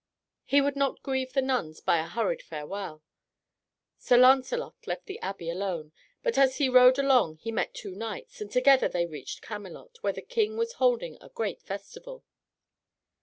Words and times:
He 0.45 0.61
would 0.61 0.75
not 0.75 1.03
grieve 1.03 1.33
the 1.33 1.43
nuns 1.43 1.79
by 1.79 1.99
a 1.99 2.07
hurried 2.07 2.41
farewell. 2.41 3.03
Sir 3.99 4.17
Lancelot 4.17 4.87
left 4.87 5.05
the 5.05 5.19
abbey 5.19 5.47
alone, 5.47 5.91
but 6.23 6.39
as 6.39 6.57
he 6.57 6.69
rode 6.69 6.97
along 6.97 7.35
he 7.37 7.51
met 7.51 7.75
two 7.75 7.93
knights, 7.93 8.41
and 8.41 8.51
together 8.51 8.89
they 8.89 9.05
reached 9.05 9.43
Camelot, 9.43 9.97
where 10.01 10.11
the 10.13 10.23
King 10.23 10.57
was 10.57 10.73
holding 10.81 11.19
a 11.21 11.29
great 11.29 11.61
festival. 11.61 12.23